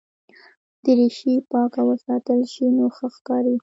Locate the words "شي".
2.51-2.65